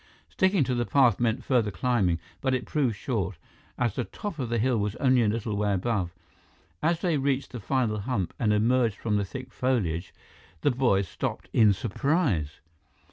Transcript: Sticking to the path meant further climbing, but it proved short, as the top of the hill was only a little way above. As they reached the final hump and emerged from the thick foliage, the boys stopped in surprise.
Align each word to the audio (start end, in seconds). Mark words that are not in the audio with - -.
Sticking 0.29 0.63
to 0.63 0.73
the 0.73 0.87
path 0.87 1.19
meant 1.19 1.43
further 1.43 1.69
climbing, 1.69 2.17
but 2.41 2.55
it 2.55 2.65
proved 2.65 2.95
short, 2.95 3.35
as 3.77 3.93
the 3.93 4.03
top 4.03 4.39
of 4.39 4.49
the 4.49 4.57
hill 4.57 4.79
was 4.79 4.95
only 4.95 5.21
a 5.21 5.27
little 5.27 5.55
way 5.55 5.75
above. 5.75 6.11
As 6.81 7.01
they 7.01 7.17
reached 7.17 7.51
the 7.51 7.59
final 7.59 7.99
hump 7.99 8.33
and 8.39 8.51
emerged 8.51 8.95
from 8.97 9.17
the 9.17 9.25
thick 9.25 9.53
foliage, 9.53 10.11
the 10.61 10.71
boys 10.71 11.07
stopped 11.07 11.49
in 11.53 11.71
surprise. 11.71 12.53